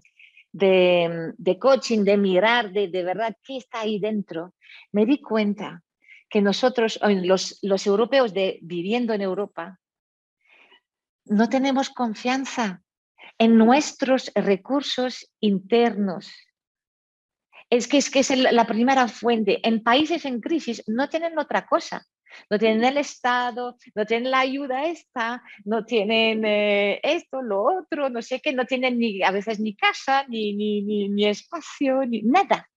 mm, 0.53 1.35
de, 1.39 1.59
coaching, 1.59 2.05
de 2.05 2.17
mirar 2.17 2.73
de, 2.73 2.89
de, 2.89 3.03
verdad 3.05 3.37
qué 3.43 3.57
está 3.59 3.81
ahí 3.81 3.99
dentro, 3.99 4.55
me 4.93 5.07
di 5.07 5.21
cuenta 5.21 5.83
que 6.29 6.41
nosotros, 6.41 7.01
los, 7.03 7.59
los 7.63 7.87
europeos 7.87 8.33
de, 8.33 8.59
viviendo 8.63 9.13
en 9.13 9.23
Europa, 9.23 9.81
no 11.25 11.49
tenemos 11.49 11.91
confianza 11.91 12.83
en 13.41 13.57
nuestros 13.57 14.31
recursos 14.35 15.33
internos. 15.41 16.31
Es 17.71 17.89
que 17.89 17.97
es, 17.97 18.11
que 18.11 18.19
es 18.19 18.31
la 18.37 18.67
primera 18.67 19.09
fuente. 19.09 19.67
En 19.67 19.83
países 19.83 20.27
en 20.27 20.41
crisis 20.41 20.83
no 20.87 21.09
tienen 21.09 21.39
otra 21.39 21.67
cosa. 21.67 22.07
No 22.51 22.59
tienen 22.59 22.85
el 22.85 22.99
Estado, 22.99 23.77
no 23.95 24.07
tienen 24.07 24.31
la 24.31 24.41
ayuda 24.41 24.85
esta, 24.85 25.43
no 25.65 25.85
tienen 25.85 26.45
eh, 26.45 27.01
esto, 27.03 27.43
lo 27.43 27.65
otro, 27.65 28.09
no 28.09 28.23
sé 28.23 28.41
qué, 28.41 28.53
no 28.53 28.67
tienen 28.67 28.99
ni 28.99 29.21
a 29.23 29.33
veces 29.33 29.59
ni 29.59 29.75
casa, 29.75 30.25
ni, 30.29 30.53
ni, 30.53 30.83
ni, 30.83 31.09
ni 31.09 31.27
espacio, 31.27 32.05
ni 32.07 32.23
nada, 32.23 32.69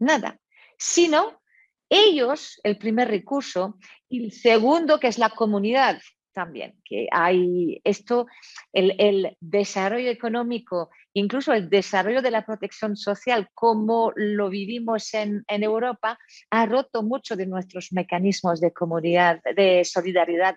nada. 0.00 0.36
Sino 0.78 1.40
ellos, 1.88 2.58
el 2.64 2.76
primer 2.76 3.06
recurso, 3.06 3.78
y 4.08 4.24
el 4.24 4.32
segundo, 4.32 4.98
que 4.98 5.06
es 5.06 5.18
la 5.18 5.30
comunidad, 5.30 6.00
también, 6.38 6.80
que 6.84 7.08
hay 7.10 7.80
esto, 7.82 8.28
el, 8.72 9.36
desarrollo 9.40 10.08
económico, 10.08 10.88
incluso 11.14 11.52
el 11.52 11.68
desarrollo 11.68 12.22
de 12.22 12.30
la 12.30 12.46
protección 12.46 12.96
social, 12.96 13.48
como 13.54 14.12
lo 14.14 14.48
vivimos 14.48 15.12
en, 15.14 15.42
en 15.48 15.64
Europa, 15.64 16.16
ha 16.50 16.64
roto 16.66 17.02
mucho 17.02 17.34
de 17.34 17.46
nuestros 17.46 17.88
mecanismos 17.90 18.60
de 18.60 18.72
comunidad, 18.72 19.40
de 19.56 19.84
solidaridad 19.84 20.56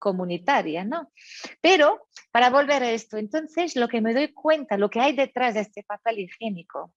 comunitaria, 0.00 0.84
¿no? 0.84 1.12
Pero 1.60 2.08
para 2.32 2.50
volver 2.50 2.82
a 2.82 2.90
esto, 2.90 3.16
entonces 3.16 3.76
lo 3.76 3.86
que 3.86 4.00
me 4.00 4.14
doy 4.14 4.32
cuenta, 4.32 4.76
lo 4.76 4.90
que 4.90 4.98
hay 4.98 5.14
detrás 5.14 5.54
de 5.54 5.60
este 5.60 5.84
papel 5.84 6.18
higiénico, 6.18 6.92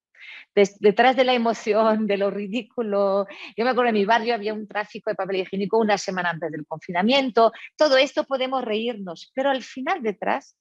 detrás 0.53 1.15
de 1.15 1.24
la 1.24 1.34
emoción, 1.34 2.08
de 2.08 2.18
lo 2.18 2.30
ridículo. 2.30 3.27
Yo 3.58 3.65
me 3.65 3.72
acuerdo 3.72 3.89
en 3.89 3.96
mi 3.96 4.06
barrio 4.06 4.36
había 4.36 4.53
un 4.53 4.68
tráfico 4.68 5.10
de 5.10 5.15
papel 5.15 5.38
higiénico 5.38 5.80
una 5.80 5.98
semana 5.98 6.30
antes 6.30 6.51
del 6.51 6.65
confinamiento. 6.65 7.51
Todo 7.75 7.98
esto 7.98 8.24
podemos 8.25 8.63
reírnos, 8.63 9.32
pero 9.34 9.50
al 9.50 9.63
final 9.63 10.01
detrás 10.01 10.58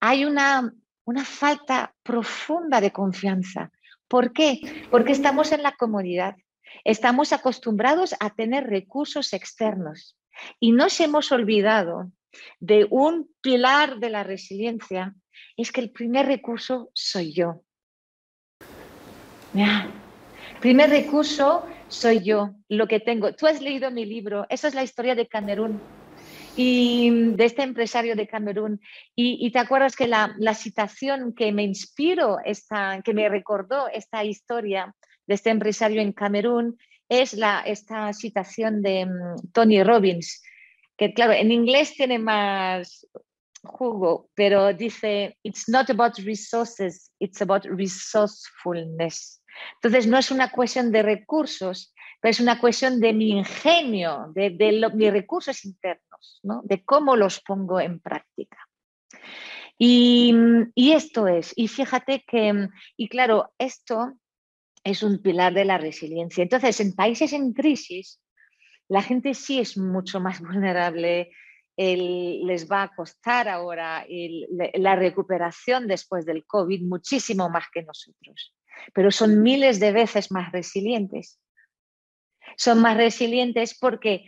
hay 0.00 0.24
una, 0.24 0.72
una 1.04 1.24
falta 1.24 1.94
profunda 2.02 2.80
de 2.80 2.92
confianza. 2.92 3.70
¿Por 4.08 4.32
qué? 4.32 4.86
Porque 4.90 5.12
estamos 5.12 5.52
en 5.52 5.62
la 5.62 5.72
comodidad. 5.72 6.36
Estamos 6.84 7.32
acostumbrados 7.32 8.14
a 8.20 8.30
tener 8.30 8.64
recursos 8.64 9.32
externos 9.32 10.16
y 10.60 10.72
nos 10.72 11.00
hemos 11.00 11.32
olvidado 11.32 12.12
de 12.60 12.86
un 12.90 13.30
pilar 13.40 13.98
de 13.98 14.10
la 14.10 14.22
resiliencia, 14.22 15.14
es 15.56 15.72
que 15.72 15.80
el 15.80 15.90
primer 15.90 16.26
recurso 16.26 16.90
soy 16.92 17.32
yo. 17.32 17.62
Primer 20.60 20.90
recurso 20.90 21.64
soy 21.88 22.22
yo, 22.22 22.54
lo 22.68 22.86
que 22.86 23.00
tengo. 23.00 23.34
Tú 23.34 23.46
has 23.46 23.60
leído 23.60 23.90
mi 23.90 24.04
libro, 24.04 24.46
esa 24.48 24.68
es 24.68 24.74
la 24.74 24.82
historia 24.82 25.14
de 25.14 25.26
Camerún 25.26 25.80
y 26.56 27.10
de 27.34 27.44
este 27.44 27.62
empresario 27.62 28.16
de 28.16 28.26
Camerún. 28.26 28.80
Y, 29.14 29.50
te 29.50 29.58
acuerdas 29.58 29.94
que 29.94 30.08
la, 30.08 30.34
citación 30.54 31.34
que 31.34 31.52
me 31.52 31.62
inspiró, 31.62 32.38
esta, 32.44 33.00
que 33.04 33.14
me 33.14 33.28
recordó 33.28 33.88
esta 33.88 34.24
historia 34.24 34.94
de 35.26 35.34
este 35.34 35.50
empresario 35.50 36.00
en 36.00 36.12
Camerún, 36.12 36.78
es 37.08 37.34
la, 37.34 37.60
esta 37.60 38.12
citación 38.12 38.82
de 38.82 39.06
mm, 39.06 39.52
Tony 39.52 39.82
Robbins, 39.82 40.42
que 40.96 41.12
claro, 41.14 41.32
en 41.32 41.52
inglés 41.52 41.94
tiene 41.94 42.18
más 42.18 43.06
jugo, 43.62 44.30
pero 44.34 44.72
dice, 44.72 45.36
it's 45.42 45.68
not 45.68 45.90
about 45.90 46.16
resources, 46.18 47.10
it's 47.20 47.42
about 47.42 47.64
resourcefulness. 47.64 49.40
Entonces, 49.74 50.06
no 50.06 50.18
es 50.18 50.30
una 50.30 50.50
cuestión 50.50 50.92
de 50.92 51.02
recursos, 51.02 51.94
pero 52.20 52.30
es 52.30 52.40
una 52.40 52.58
cuestión 52.58 53.00
de 53.00 53.12
mi 53.12 53.30
ingenio, 53.30 54.32
de, 54.34 54.50
mis 54.94 55.12
recursos 55.12 55.64
internos, 55.64 56.40
¿no? 56.42 56.62
de 56.64 56.84
cómo 56.84 57.16
los 57.16 57.40
pongo 57.40 57.80
en 57.80 58.00
práctica. 58.00 58.58
Y, 59.78 60.34
y, 60.74 60.92
esto 60.92 61.28
es, 61.28 61.52
y 61.54 61.68
fíjate 61.68 62.24
que, 62.26 62.68
y 62.96 63.08
claro, 63.08 63.52
esto 63.58 64.14
es 64.82 65.02
un 65.02 65.20
pilar 65.20 65.52
de 65.52 65.66
la 65.66 65.76
resiliencia. 65.76 66.42
Entonces, 66.42 66.80
en 66.80 66.94
países 66.94 67.32
en 67.34 67.52
crisis, 67.52 68.20
la 68.88 69.02
gente 69.02 69.34
sí 69.34 69.60
es 69.60 69.76
mucho 69.76 70.20
más 70.20 70.40
vulnerable, 70.40 71.30
les 71.76 72.70
va 72.70 72.84
a 72.84 72.94
costar 72.94 73.50
ahora 73.50 74.06
la 74.74 74.96
recuperación 74.96 75.86
después 75.86 76.24
del 76.24 76.46
COVID 76.46 76.82
muchísimo 76.82 77.50
más 77.50 77.66
que 77.70 77.82
nosotros 77.82 78.55
pero 78.94 79.10
son 79.10 79.42
miles 79.42 79.80
de 79.80 79.92
veces 79.92 80.30
más 80.30 80.52
resilientes. 80.52 81.38
Son 82.56 82.80
más 82.80 82.96
resilientes 82.96 83.76
porque 83.78 84.24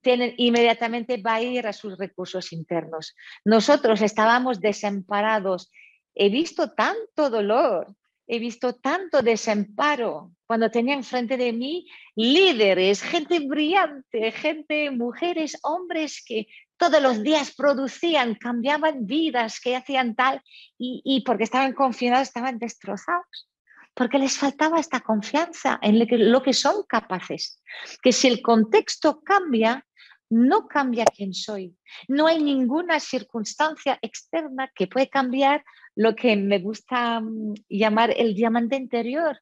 tienen, 0.00 0.34
inmediatamente 0.38 1.18
va 1.18 1.34
a 1.34 1.42
ir 1.42 1.66
a 1.66 1.72
sus 1.72 1.98
recursos 1.98 2.52
internos. 2.52 3.14
Nosotros 3.44 4.00
estábamos 4.02 4.60
desamparados. 4.60 5.70
He 6.14 6.28
visto 6.28 6.72
tanto 6.72 7.30
dolor, 7.30 7.94
he 8.26 8.38
visto 8.38 8.74
tanto 8.74 9.22
desamparo 9.22 10.32
cuando 10.46 10.70
tenía 10.70 10.94
enfrente 10.94 11.36
de 11.36 11.52
mí 11.52 11.86
líderes, 12.16 13.02
gente 13.02 13.40
brillante, 13.40 14.32
gente, 14.32 14.90
mujeres, 14.90 15.58
hombres 15.62 16.22
que 16.26 16.46
todos 16.76 17.00
los 17.00 17.22
días 17.22 17.54
producían, 17.54 18.34
cambiaban 18.34 19.06
vidas, 19.06 19.60
que 19.60 19.76
hacían 19.76 20.14
tal, 20.16 20.42
y, 20.76 21.00
y 21.04 21.22
porque 21.22 21.44
estaban 21.44 21.72
confinados, 21.74 22.28
estaban 22.28 22.58
destrozados 22.58 23.48
porque 23.94 24.18
les 24.18 24.38
faltaba 24.38 24.80
esta 24.80 25.00
confianza 25.00 25.78
en 25.82 25.98
lo 26.30 26.42
que, 26.42 26.52
son 26.52 26.84
capaces. 26.88 27.62
Que 28.02 28.12
si 28.12 28.28
el 28.28 28.40
contexto 28.40 29.22
cambia, 29.22 29.86
no 30.30 30.66
cambia 30.66 31.04
quién 31.04 31.34
soy. 31.34 31.76
No 32.08 32.26
hay 32.26 32.42
ninguna 32.42 33.00
circunstancia 33.00 33.98
externa 34.00 34.70
que 34.74 34.86
pueda 34.86 35.06
cambiar 35.06 35.64
lo 35.94 36.14
que 36.14 36.36
me 36.36 36.58
gusta 36.58 37.20
mm, 37.20 37.54
llamar 37.68 38.14
el 38.16 38.34
diamante 38.34 38.76
interior. 38.76 39.38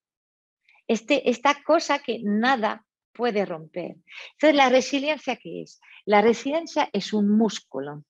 Este, 0.88 1.30
esta 1.30 1.62
cosa 1.62 2.00
que 2.00 2.20
nada 2.24 2.84
puede 3.12 3.44
romper. 3.44 3.96
Entonces, 4.32 4.56
¿la 4.56 4.68
resiliencia 4.68 5.36
qué 5.36 5.62
es? 5.62 5.80
La 6.04 6.22
resiliencia 6.22 6.90
es 6.92 7.12
un 7.12 7.28
músculo. 7.28 8.04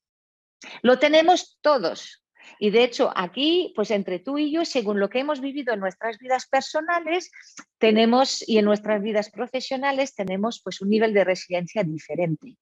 Lo 0.83 0.99
tenemos 0.99 1.59
todos. 1.61 2.20
Y 2.59 2.71
de 2.71 2.85
hecho, 2.85 3.13
aquí, 3.15 3.73
pues 3.75 3.91
entre 3.91 4.19
tú 4.19 4.39
y 4.39 4.53
yo, 4.53 4.65
según 4.65 5.01
lo 5.01 5.09
que 5.09 5.21
hemos 5.21 5.41
vivido 5.41 5.73
en 5.73 5.81
nuestras 5.81 6.19
vidas 6.19 6.47
personales, 6.47 7.31
tenemos 7.79 8.47
y 8.47 8.59
en 8.59 8.65
nuestras 8.65 9.03
vidas 9.03 9.31
profesionales 9.31 10.15
tenemos 10.15 10.61
pues 10.63 10.81
un 10.81 10.91
nivel 10.91 11.15
de 11.15 11.25
resiliencia 11.25 11.83
diferente, 11.83 12.57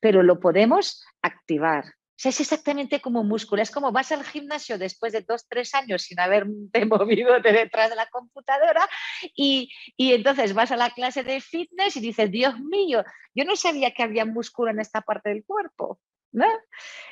pero 0.00 0.22
lo 0.22 0.40
podemos 0.40 1.04
activar. 1.22 1.84
O 1.84 2.22
sea, 2.22 2.30
es 2.30 2.40
exactamente 2.40 3.00
como 3.00 3.22
un 3.22 3.28
músculo. 3.28 3.62
Es 3.62 3.70
como 3.70 3.90
vas 3.90 4.12
al 4.12 4.22
gimnasio 4.22 4.78
después 4.78 5.12
de 5.12 5.22
dos, 5.22 5.46
tres 5.48 5.74
años 5.74 6.02
sin 6.02 6.20
haberte 6.20 6.84
movido 6.86 7.40
de 7.40 7.52
detrás 7.52 7.90
de 7.90 7.96
la 7.96 8.06
computadora 8.06 8.88
y, 9.34 9.70
y, 9.96 10.12
entonces 10.12 10.54
vas 10.54 10.70
a 10.70 10.76
la 10.76 10.90
clase 10.90 11.24
de 11.24 11.40
fitness 11.40 11.96
y 11.96 12.00
dices, 12.00 12.30
Dios 12.30 12.60
mío, 12.60 13.02
yo 13.34 13.44
no 13.44 13.56
sabía 13.56 13.92
que 13.92 14.02
había 14.02 14.24
músculo 14.24 14.70
en 14.70 14.80
esta 14.80 15.00
parte 15.00 15.30
del 15.30 15.44
cuerpo. 15.44 15.98
¿no? 16.32 16.46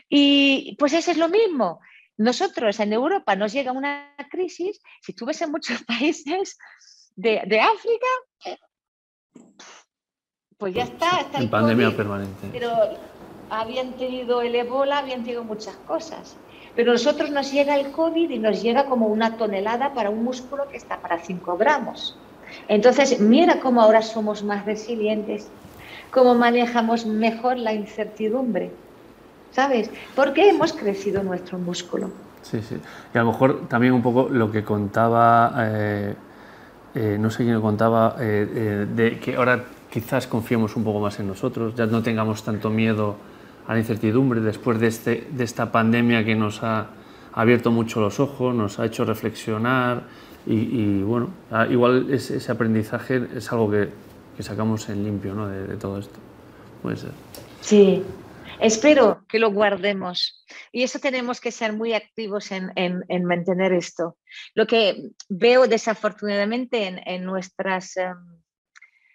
Y 0.09 0.77
pues 0.79 0.93
eso 0.93 1.11
es 1.11 1.17
lo 1.17 1.29
mismo. 1.29 1.81
Nosotros 2.21 2.79
en 2.81 2.93
Europa 2.93 3.35
nos 3.35 3.51
llega 3.51 3.73
una 3.73 4.15
crisis, 4.31 4.79
si 5.01 5.15
tú 5.15 5.25
ves 5.25 5.41
en 5.41 5.51
muchos 5.51 5.83
países 5.85 6.59
de, 7.17 7.41
de 7.47 7.61
África, 7.61 8.59
pues 10.59 10.75
ya 10.75 10.83
está. 10.83 11.21
está 11.21 11.39
en 11.39 11.49
pandemia 11.49 11.97
permanente. 11.97 12.51
Pero 12.53 12.71
habían 13.49 13.95
tenido 13.95 14.43
el 14.43 14.55
ébola, 14.55 14.99
habían 14.99 15.25
tenido 15.25 15.45
muchas 15.45 15.75
cosas. 15.87 16.37
Pero 16.77 16.91
a 16.91 16.95
nosotros 16.95 17.31
nos 17.31 17.51
llega 17.51 17.77
el 17.77 17.91
COVID 17.91 18.29
y 18.29 18.39
nos 18.39 18.63
llega 18.63 18.85
como 18.85 19.07
una 19.07 19.39
tonelada 19.39 19.95
para 19.95 20.11
un 20.11 20.23
músculo 20.23 20.69
que 20.69 20.77
está 20.77 21.01
para 21.01 21.21
5 21.21 21.57
gramos. 21.57 22.19
Entonces, 22.69 23.19
mira 23.19 23.61
cómo 23.61 23.81
ahora 23.81 24.03
somos 24.03 24.43
más 24.43 24.67
resilientes, 24.67 25.49
cómo 26.11 26.35
manejamos 26.35 27.07
mejor 27.07 27.57
la 27.57 27.73
incertidumbre, 27.73 28.73
¿sabes? 29.53 29.91
Porque 30.15 30.49
hemos 30.49 30.73
crecido 30.73 31.23
nuestro 31.23 31.59
músculo. 31.59 32.11
Sí, 32.43 32.61
sí. 32.63 32.77
Y 33.15 33.19
a 33.19 33.23
lo 33.23 33.33
mejor 33.33 33.69
también 33.69 33.93
un 33.93 34.03
poco 34.03 34.29
lo 34.31 34.51
que 34.51 34.65
contaba, 34.65 35.55
eh, 35.59 36.15
eh, 36.95 37.17
no 37.21 37.31
sé 37.31 37.45
quién 37.45 37.55
lo 37.55 37.63
contaba, 37.63 38.17
eh, 38.19 38.87
de 38.95 39.19
que 39.19 39.37
ahora 39.37 39.65
quizás 39.91 40.27
confiemos 40.27 40.77
un 40.77 40.85
poco 40.85 41.01
más 41.01 41.19
en 41.21 41.29
nosotros, 41.29 41.75
ya 41.75 41.87
no 41.87 42.03
tengamos 42.03 42.43
tanto 42.43 42.71
miedo 42.71 43.17
a 43.67 43.75
la 43.75 43.81
incertidumbre 43.81 44.41
después 44.41 44.81
de, 44.81 44.87
este, 44.87 45.29
de 45.31 45.45
esta 45.45 45.71
pandemia 45.71 46.25
que 46.25 46.35
nos 46.35 46.63
ha 46.63 46.87
abierto 47.33 47.71
mucho 47.71 48.01
los 48.01 48.21
ojos, 48.21 48.55
nos 48.55 48.79
ha 48.79 48.87
hecho 48.87 49.05
reflexionar 49.05 50.03
y, 50.47 51.03
bueno, 51.03 51.29
ah, 51.51 51.67
igual 51.67 52.07
ese, 52.11 52.51
aprendizaje 52.51 53.29
es 53.37 53.53
algo 53.53 53.71
que, 53.71 53.91
que 54.37 54.43
sacamos 54.43 54.89
en 54.89 55.05
limpio 55.05 55.35
¿no? 55.35 55.47
de, 55.47 55.77
todo 55.77 55.99
esto. 55.99 56.19
Puede 56.83 56.97
ser. 56.97 57.11
Sí, 57.61 58.03
espero 58.61 59.25
que 59.29 59.39
lo 59.39 59.51
guardemos. 59.51 60.47
Y 60.73 60.83
eso 60.83 60.99
tenemos 60.99 61.41
que 61.41 61.53
ser 61.53 61.73
muy 61.73 61.95
activos 61.95 62.51
en, 62.53 62.73
en, 62.77 63.25
mantener 63.25 63.73
esto. 63.73 64.17
Lo 64.55 64.67
que 64.67 65.11
veo 65.29 65.67
desafortunadamente 65.67 66.87
en, 66.87 67.01
en 67.07 67.25
nuestras, 67.25 67.95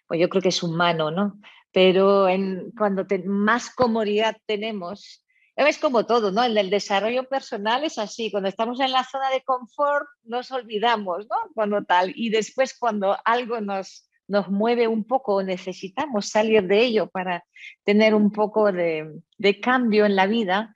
pues 0.08 0.20
yo 0.20 0.30
creo 0.30 0.42
que 0.42 0.50
es 0.50 0.64
humano, 0.64 1.12
¿no? 1.12 1.40
Pero 1.72 2.28
en, 2.30 2.72
cuando 2.78 3.06
más 3.26 3.70
comodidad 3.70 4.38
tenemos, 4.46 5.26
es 5.56 5.78
como 5.78 6.06
todo, 6.06 6.32
¿no? 6.32 6.44
En 6.44 6.58
el 6.58 6.70
desarrollo 6.70 7.28
personal 7.30 7.84
es 7.84 7.98
así, 7.98 8.30
cuando 8.30 8.50
estamos 8.50 8.80
en 8.82 8.92
la 8.92 9.06
zona 9.06 9.30
de 9.30 9.44
confort 9.44 10.06
nos 10.24 10.52
olvidamos, 10.52 11.28
¿no? 11.30 11.36
Cuando 11.54 11.84
tal, 11.84 12.12
y 12.16 12.30
después 12.30 12.78
cuando 12.78 13.18
algo 13.24 13.62
nos, 13.62 14.05
nos 14.28 14.50
mueve 14.50 14.88
un 14.88 15.04
poco, 15.04 15.44
necesitamos 15.44 16.30
salir 16.30 16.64
de 16.64 16.84
ello 16.84 17.10
para 17.10 17.44
tener 17.84 18.16
un 18.16 18.32
poco 18.32 18.72
de, 18.72 19.22
cambio 19.62 20.06
en 20.06 20.16
la 20.16 20.28
vida, 20.28 20.76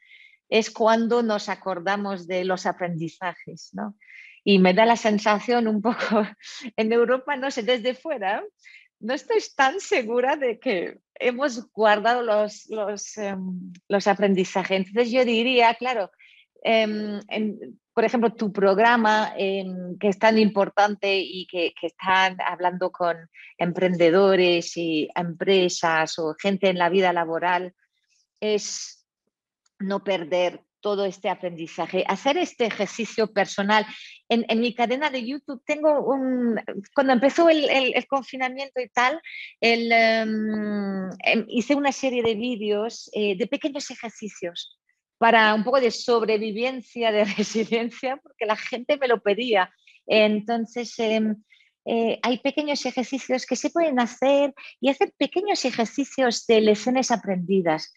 es 0.50 0.72
cuando 0.72 1.22
nos 1.24 1.50
acordamos 1.50 2.28
de 2.28 2.44
los 2.44 2.66
aprendizajes, 2.66 3.70
¿no? 3.74 3.96
Y 4.44 4.58
me 4.58 4.74
da 4.74 4.86
la 4.86 4.96
sensación 4.96 5.68
un 5.68 5.82
poco 5.82 5.98
en 6.76 6.92
Europa, 6.92 7.36
no 7.36 7.52
sé, 7.52 7.64
desde 7.64 7.94
fuera, 7.94 8.44
no 9.00 9.14
estoy 9.14 9.40
tan 9.56 9.80
segura 9.80 10.36
de 10.36 10.60
que 10.60 11.00
hemos 11.16 11.72
guardado 11.72 12.22
los, 12.22 12.68
los, 12.70 13.18
em, 13.18 13.72
aprendizajes. 14.06 14.88
Entonces 14.88 15.12
yo 15.12 15.24
diría, 15.24 15.74
claro, 15.76 16.12
em, 16.64 17.20
por 18.00 18.06
ejemplo, 18.06 18.34
tu 18.34 18.54
programa 18.54 19.34
em, 19.36 19.98
que 20.00 20.08
es 20.08 20.18
tan 20.18 20.40
importante 20.40 21.18
y 21.20 21.46
que, 21.48 21.74
están 21.82 22.38
hablando 22.40 22.94
con 22.94 23.18
emprendedores 23.58 24.78
y 24.78 25.10
empresas 25.14 26.18
o 26.18 26.34
gente 26.42 26.70
en 26.70 26.78
la 26.78 26.88
vida 26.88 27.12
laboral, 27.12 27.74
es 28.40 29.06
no 29.80 30.02
perder 30.02 30.62
todo 30.80 31.04
este 31.04 31.28
aprendizaje, 31.28 32.06
hacer 32.08 32.38
este 32.38 32.68
ejercicio 32.68 33.34
personal. 33.34 33.86
En, 34.30 34.62
mi 34.62 34.74
cadena 34.74 35.10
de 35.10 35.28
YouTube 35.28 35.62
tengo 35.66 36.00
un, 36.00 36.58
cuando 36.96 37.12
empezó 37.12 37.50
el, 37.50 38.08
confinamiento 38.08 38.80
y 38.80 38.88
tal, 38.88 39.22
em, 39.60 41.10
em, 41.26 41.46
hice 41.50 41.76
una 41.76 41.92
serie 41.92 42.24
de 42.24 42.36
vídeos 42.36 43.10
eh, 43.12 43.36
de 43.38 43.46
pequeños 43.46 43.92
ejercicios 43.92 44.79
para 45.20 45.54
un 45.54 45.64
poco 45.64 45.80
de 45.80 45.92
sobrevivencia, 45.92 47.12
de 47.12 47.26
resiliencia, 47.38 48.18
porque 48.18 48.48
la 48.48 48.56
gente 48.56 48.98
me 48.98 49.08
lo 49.08 49.22
pedía. 49.22 49.72
Entonces, 50.08 50.98
em, 50.98 51.36
eh, 51.86 52.20
hay 52.24 52.40
pequeños 52.40 52.86
ejercicios 52.86 53.46
que 53.46 53.56
se 53.56 53.70
pueden 53.70 54.00
hacer 54.00 54.56
y 54.80 54.90
hacer 54.90 55.14
pequeños 55.18 55.66
ejercicios 55.66 56.48
de 56.48 56.62
lecciones 56.62 57.12
aprendidas. 57.12 57.94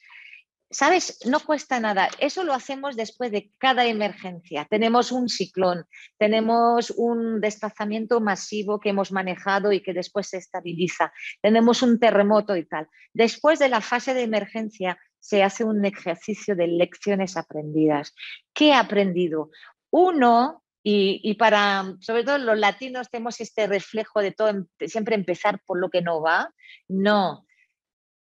¿Sabes? 0.71 1.19
No 1.27 1.39
cuesta 1.41 1.79
nada. 1.81 2.09
Eso 2.19 2.45
lo 2.45 2.55
hacemos 2.55 2.97
después 2.97 3.31
de 3.31 3.53
cada 3.59 3.85
emergencia. 3.85 4.67
Tenemos 4.71 5.13
un 5.13 5.29
ciclón, 5.29 5.85
tenemos 6.19 6.91
un 6.97 7.43
desplazamiento 7.43 8.21
masivo 8.23 8.81
que 8.81 8.89
hemos 8.89 9.13
manejado 9.13 9.71
y 9.73 9.83
que 9.83 9.93
después 9.93 10.29
se 10.29 10.39
estabiliza, 10.39 11.13
tenemos 11.43 11.83
un 11.83 12.01
terremoto 12.01 12.57
y 12.57 12.65
tal. 12.65 12.89
Después 13.13 13.59
de 13.59 13.69
la 13.69 13.83
fase 13.83 14.15
de 14.15 14.23
emergencia 14.23 14.99
se 15.23 15.45
hace 15.45 15.63
un 15.65 15.85
ejercicio 15.85 16.57
de 16.57 16.67
lecciones 16.67 17.37
aprendidas. 17.37 18.13
¿Qué 18.53 18.69
he 18.69 18.75
aprendido? 18.75 19.51
Uno, 19.91 20.65
y, 20.83 21.35
para, 21.35 21.95
sobre 22.01 22.25
todo 22.25 22.39
los 22.39 22.59
latinos, 22.59 23.09
tenemos 23.09 23.41
este 23.41 23.69
reflejo 23.69 24.21
de 24.21 24.33
todo, 24.33 24.67
siempre 24.85 25.15
empezar 25.15 25.61
por 25.65 25.79
lo 25.79 25.91
que 25.91 26.03
no 26.03 26.21
va. 26.21 26.53
No. 26.89 27.47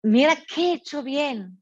Mira, 0.02 0.36
¿qué 0.48 0.70
he 0.70 0.74
hecho 0.74 1.02
bien? 1.02 1.60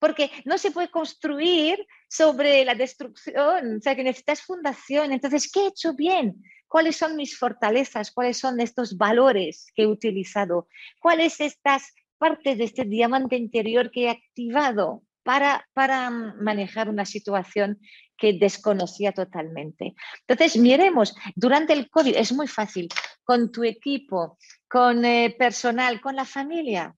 porque 0.00 0.30
no 0.44 0.58
se 0.58 0.70
puede 0.70 0.90
construir 0.90 1.78
sobre 2.10 2.62
la 2.66 2.74
destrucción, 2.74 3.78
o 3.78 3.80
sea 3.80 3.96
que 3.96 4.04
necesitas 4.04 4.42
fundación. 4.42 5.12
Entonces, 5.12 5.50
¿qué 5.50 5.60
he 5.60 5.68
hecho 5.68 5.94
bien? 5.94 6.42
¿Cuáles 6.68 6.96
son 6.96 7.16
mis 7.16 7.38
fortalezas? 7.38 8.12
¿Cuáles 8.12 8.36
son 8.36 8.60
estos 8.60 8.98
valores 8.98 9.66
que 9.74 9.84
he 9.84 9.86
utilizado? 9.86 10.68
¿Cuáles 11.00 11.40
estas 11.40 11.94
partes 12.24 12.56
de 12.56 12.64
este 12.64 12.84
diamante 12.84 13.36
interior 13.36 13.90
que 13.90 14.04
he 14.04 14.08
activado 14.08 15.02
para, 15.22 15.68
para 15.74 16.08
manejar 16.08 16.88
una 16.88 17.04
situación 17.04 17.78
que 18.16 18.32
desconocía 18.32 19.12
totalmente. 19.12 19.94
Entonces, 20.26 20.56
miremos, 20.56 21.14
durante 21.34 21.74
el 21.74 21.90
COVID 21.90 22.16
es 22.16 22.32
muy 22.32 22.48
fácil, 22.48 22.88
con 23.24 23.52
tu 23.52 23.62
equipo, 23.62 24.38
con 24.66 25.04
eh, 25.04 25.34
personal, 25.38 26.00
con 26.00 26.16
la 26.16 26.24
familia, 26.24 26.94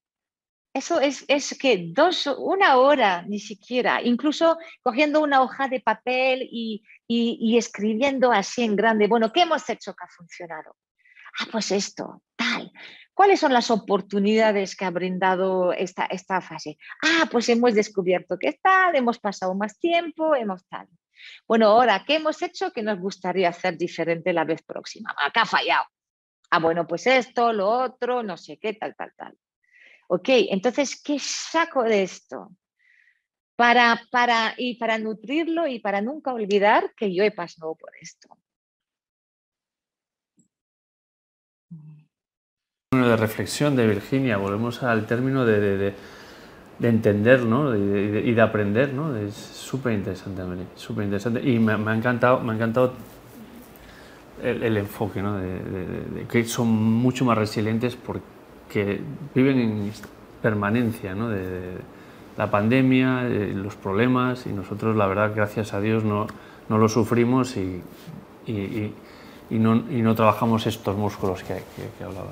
eso 0.73 1.01
es, 1.01 1.25
es, 1.27 1.59
que 1.59 1.91
dos, 1.93 2.29
una 2.39 2.77
hora 2.77 3.23
ni 3.23 3.41
siquiera, 3.41 4.03
incluso 4.03 4.59
cogiendo 4.83 5.23
una 5.23 5.41
hoja 5.43 5.69
de 5.69 5.81
papel 5.81 6.47
y, 6.53 6.85
y, 7.09 7.57
escribiendo 7.57 8.31
así 8.31 8.62
en 8.62 8.77
grande, 8.77 9.09
bueno, 9.09 9.33
¿qué 9.33 9.41
hemos 9.41 9.67
hecho 9.71 9.95
que 9.95 10.05
ha 10.05 10.09
funcionado? 10.09 10.77
Ah, 11.38 11.46
pues 11.51 11.70
esto, 11.70 12.22
tal. 12.37 12.72
¿Cuáles 13.14 13.40
son 13.40 13.53
las 13.53 13.70
oportunidades 13.70 14.77
que 14.77 14.85
ha 14.85 14.90
brindado 14.90 15.72
esta, 15.72 16.05
esta 16.07 16.40
fase? 16.40 16.77
Ah, 17.03 17.27
pues 17.31 17.49
hemos 17.49 17.75
descubierto 17.75 18.38
que 18.38 18.59
tal, 18.62 18.94
hemos 18.94 19.18
pasado 19.18 19.55
más 19.55 19.79
tiempo, 19.79 20.35
hemos 20.35 20.66
tal. 20.68 20.87
Bueno, 21.49 21.68
ahora, 21.68 22.05
¿qué 22.07 22.16
hemos 22.16 22.42
hecho 22.42 22.72
que 22.72 22.83
nos 22.83 22.99
gustaría 22.99 23.49
hacer 23.49 23.79
diferente 23.79 24.33
la 24.33 24.44
vez 24.44 24.62
próxima? 24.62 25.14
Acá 25.18 25.42
ha 25.42 25.46
fallado. 25.46 25.85
Ah, 26.51 26.59
bueno, 26.59 26.87
pues 26.87 27.07
esto, 27.07 27.53
lo 27.53 27.68
otro, 27.68 28.22
no 28.22 28.37
sé 28.37 28.59
qué, 28.59 28.75
tal, 28.75 28.94
tal, 28.94 29.12
tal. 29.16 29.35
Ok, 30.09 30.29
entonces, 30.51 31.01
¿qué 31.03 31.18
saco 31.18 31.83
de 31.83 32.03
esto? 32.03 32.51
Para, 33.57 34.01
para, 34.11 34.55
y 34.57 34.77
para 34.77 34.99
nutrirlo 34.99 35.66
y 35.66 35.81
para 35.81 36.01
nunca 36.01 36.33
olvidar 36.33 36.92
que 36.94 37.14
yo 37.14 37.25
he 37.25 37.33
pasado 37.33 37.75
por 37.75 37.90
esto. 38.01 38.29
De 43.05 43.17
reflexión 43.17 43.77
de 43.77 43.87
Virginia, 43.87 44.37
volvemos 44.37 44.83
al 44.83 45.07
término 45.07 45.45
de, 45.45 45.95
entender 46.81 47.43
¿no? 47.43 47.77
y, 47.77 48.33
de, 48.33 48.43
aprender. 48.43 48.93
¿no? 48.93 49.17
Es 49.17 49.35
súper 49.35 49.93
interesante, 49.93 50.43
súper 50.77 51.05
interesante. 51.05 51.49
Y 51.49 51.59
me, 51.59 51.73
ha 51.73 51.95
encantado, 51.95 52.41
me 52.41 52.53
ha 52.53 52.55
encantado 52.57 52.93
el, 54.43 54.77
enfoque, 54.77 55.23
¿no? 55.23 55.37
de, 55.37 56.27
que 56.31 56.45
son 56.45 56.69
mucho 56.69 57.25
más 57.25 57.37
resilientes 57.37 57.97
porque 57.97 58.37
que 58.69 59.01
viven 59.35 59.59
en 59.59 59.93
permanencia 60.43 61.15
¿no? 61.15 61.29
de, 61.29 61.79
la 62.37 62.51
pandemia, 62.51 63.23
los 63.23 63.77
problemas 63.77 64.47
y 64.47 64.51
nosotros 64.51 64.95
la 64.95 65.07
verdad 65.07 65.33
gracias 65.35 65.73
a 65.73 65.81
Dios 65.81 66.05
no, 66.05 66.27
no 66.69 66.77
lo 66.77 66.87
sufrimos 66.87 67.57
y, 67.57 67.81
y, 68.47 68.93
no, 69.51 69.77
y, 69.91 70.03
no, 70.03 70.15
trabajamos 70.15 70.67
estos 70.67 70.97
músculos 70.99 71.43
que, 71.43 71.63
que, 71.97 72.05
hablaba. 72.05 72.29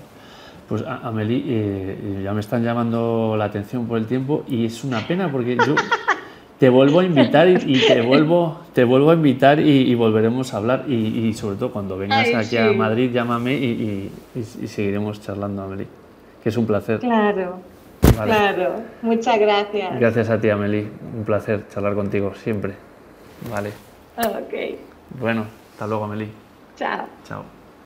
Pues 0.68 0.82
Amelie, 0.86 1.42
eh, 1.46 2.20
ya 2.24 2.32
me 2.32 2.40
están 2.40 2.62
llamando 2.64 3.34
la 3.36 3.44
atención 3.44 3.86
por 3.86 3.98
el 3.98 4.06
tiempo 4.06 4.44
y 4.48 4.66
es 4.66 4.82
una 4.84 5.06
pena 5.06 5.30
porque 5.30 5.56
yo 5.56 5.74
te 6.58 6.68
vuelvo 6.68 7.00
a 7.00 7.04
invitar 7.04 7.48
y, 7.48 7.80
te, 7.86 8.00
vuelvo, 8.00 8.60
te 8.72 8.84
vuelvo 8.84 9.10
a 9.10 9.14
invitar 9.14 9.60
y, 9.60 9.94
volveremos 9.94 10.54
a 10.54 10.56
hablar 10.56 10.84
y, 10.88 11.32
sobre 11.34 11.56
todo 11.56 11.70
cuando 11.70 11.98
vengas 11.98 12.32
aquí 12.34 12.56
a 12.56 12.72
Madrid 12.72 13.10
llámame 13.12 13.54
y, 13.54 14.10
seguiremos 14.66 15.20
charlando 15.20 15.62
Amelie 15.62 16.04
que 16.42 16.50
es 16.50 16.56
un 16.58 16.66
placer. 16.66 17.00
Claro. 17.00 17.58
Claro, 18.22 18.82
muchas 19.00 19.38
gracias. 19.38 19.98
Gracias 19.98 20.28
a 20.28 20.38
ti, 20.38 20.50
Amelie. 20.50 20.86
Un 21.16 21.24
placer 21.24 21.66
charlar 21.68 21.94
contigo 21.94 22.34
siempre. 22.34 22.74
Vale. 23.50 23.70
Ok. 24.18 24.78
Bueno, 25.18 25.46
hasta 25.72 25.86
luego, 25.86 26.04
Amelie. 26.04 26.28
Chao. 26.76 27.06
Chao. 27.26 27.53